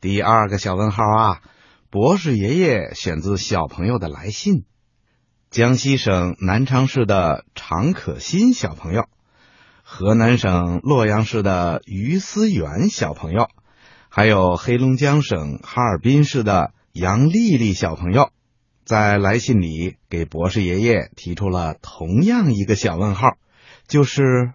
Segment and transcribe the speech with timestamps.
[0.00, 1.42] 第二个小问号啊，
[1.90, 4.64] 博士爷爷选自小朋友的来信。
[5.50, 9.04] 江西省南昌市的常可欣小朋友，
[9.82, 13.48] 河南省洛阳市的于思源小朋友，
[14.08, 18.30] 还有黑龙江省哈尔滨市的杨丽丽小朋友，
[18.86, 23.36] 在来信里给博士爷爷提出了同样一个小问号，
[23.86, 24.54] 就是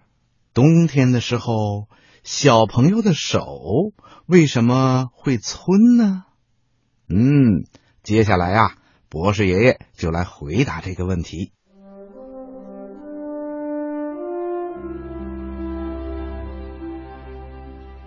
[0.54, 1.86] 冬天的时候，
[2.26, 3.92] 小朋友的手。
[4.26, 6.24] 为什么会皴呢？
[7.08, 7.68] 嗯，
[8.02, 8.74] 接下来呀，
[9.08, 11.52] 博士爷爷就来回答这个问题。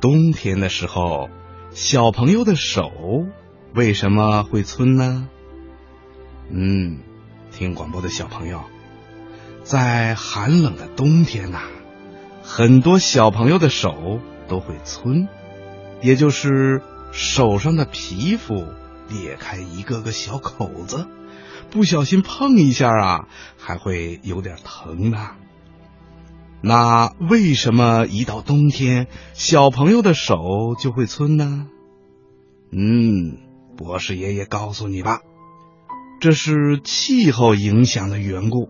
[0.02, 1.30] 冬天的时候，
[1.72, 2.92] 小朋友的手
[3.74, 5.30] 为什么会皴呢？
[6.50, 7.00] 嗯，
[7.52, 8.64] 听广播的小朋友，
[9.64, 11.62] 在寒冷的冬天呐，
[12.52, 15.28] 很多小朋友的手都会皴。
[16.02, 16.82] 也就是
[17.12, 18.66] 手上的皮肤
[19.08, 21.06] 裂开一个个小口子，
[21.70, 23.28] 不小心碰一下啊，
[23.60, 25.36] 还会有点疼呢。
[26.62, 30.40] 那为什么一到冬天小朋友的手
[30.80, 31.68] 就会皴呢？
[32.72, 33.38] 嗯，
[33.78, 35.20] 博士爷爷告诉你吧，
[36.20, 38.70] 这是气候影响的缘故。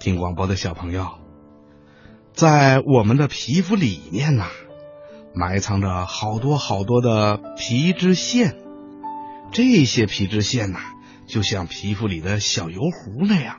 [0.00, 1.06] 听广播的小朋友，
[2.42, 4.48] 在我们的皮肤里面呐。
[5.32, 8.56] 埋藏着好多好多的皮脂腺，
[9.52, 10.80] 这些皮脂腺呐，
[11.28, 13.58] 就像皮肤里的小油壶那样，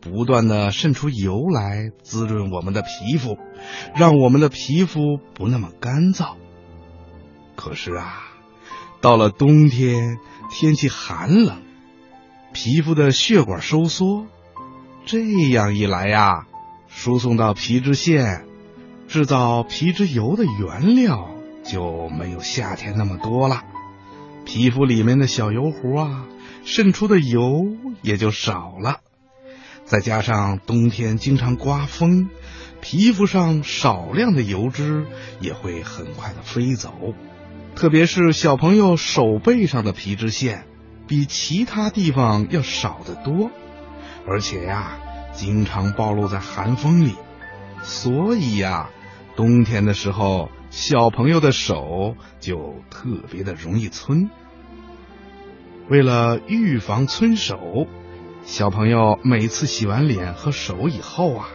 [0.00, 3.38] 不断的渗出油来，滋润我们的皮肤，
[3.94, 6.34] 让我们的皮肤不那么干燥。
[7.54, 8.24] 可是啊，
[9.00, 10.18] 到了冬天，
[10.50, 11.62] 天气寒冷，
[12.52, 14.26] 皮肤的血管收缩，
[15.04, 16.48] 这样一来呀，
[16.96, 18.46] 输送到皮脂腺。
[19.06, 21.30] 制造皮脂油的原料
[21.62, 23.62] 就没有夏天那么多了，
[24.46, 26.24] 皮肤里面的小油壶啊，
[26.64, 27.66] 渗出的油
[28.00, 29.00] 也就少了。
[29.84, 32.30] 再加上冬天经常刮风，
[32.80, 35.04] 皮肤上少量的油脂
[35.38, 36.92] 也会很快的飞走。
[37.76, 40.64] 特别是小朋友手背上的皮脂腺，
[41.06, 43.50] 比其他地方要少得多，
[44.26, 44.98] 而且呀，
[45.36, 47.14] 经常暴露在寒风里，
[47.82, 48.90] 所以呀。
[49.36, 54.30] 冬天的时候，小朋友的手就特别的容易皴。
[55.90, 57.86] 为了预防皴手，
[58.46, 61.48] 小朋友每次洗完脸和手以后啊，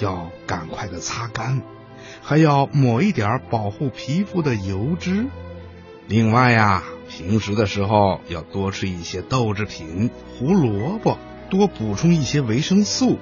[0.00, 1.62] 要赶快的擦干，
[2.20, 5.26] 还要抹一点保护皮肤的油脂。
[6.08, 11.16] 另外呀，平时的时候要多吃一些豆制品、胡萝卜，
[11.50, 13.18] 多补充一些维生素。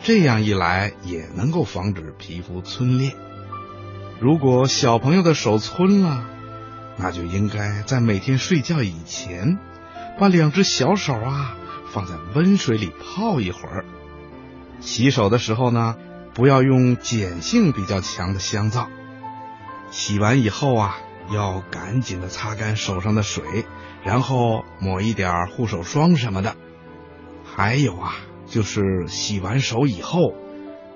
[0.00, 3.14] 这样一来，也能够防止皮肤皴裂。
[4.20, 6.24] 如果小朋友的手皴了，
[6.96, 9.58] 那就应该在每天睡觉以前，
[10.18, 11.56] 把两只小手啊
[11.92, 13.84] 放在温水里泡一会儿。
[14.80, 15.96] 洗手的时候呢，
[16.34, 18.88] 不要用碱性比较强的香皂。
[19.90, 20.96] 洗完以后啊，
[21.32, 23.64] 要赶紧的擦干手上的水，
[24.04, 26.54] 然后抹一点护手霜什么的。
[27.58, 28.14] 还有啊
[28.46, 30.32] 就是洗完手以后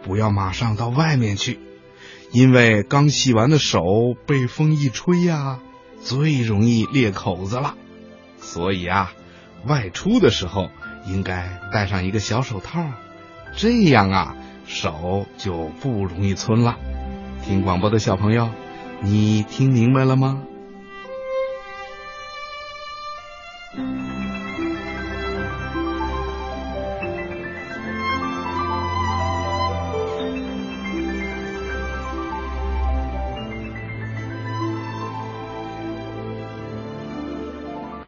[0.05, 1.59] 不要马上到外面去
[2.31, 3.81] 因为刚洗完的手
[4.29, 5.59] 被风一吹呀
[6.05, 7.75] 最容易裂口子了。
[8.39, 9.13] 所以啊
[9.67, 10.71] 外出的时候
[11.05, 12.85] 应该戴上一个小手套
[13.57, 16.79] 这样啊手就不容易皴了。
[17.43, 18.51] 听广播的小朋友
[19.01, 20.45] 你听明白了吗？